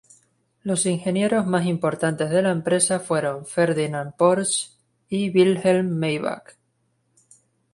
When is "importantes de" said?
1.67-2.41